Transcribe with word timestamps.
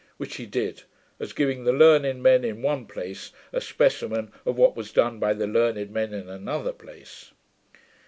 Which 0.17 0.37
he 0.37 0.47
did, 0.47 0.81
as 1.19 1.31
giving 1.31 1.63
the 1.63 1.71
learned 1.71 2.23
men 2.23 2.43
in 2.43 2.63
one 2.63 2.87
place 2.87 3.31
a 3.53 3.61
specimen 3.61 4.31
of 4.47 4.57
what 4.57 4.75
was 4.75 4.91
done 4.91 5.19
by 5.19 5.33
the 5.33 5.45
learned 5.45 5.91
men 5.91 6.11
in 6.11 6.27
another 6.27 6.73
place. 6.73 7.33